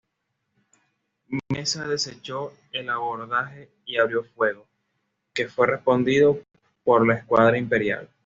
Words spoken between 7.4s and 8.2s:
imperial.